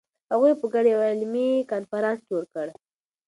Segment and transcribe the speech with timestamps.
[0.31, 2.67] هغوی په ګډه یو علمي کنفرانس جوړ کړ.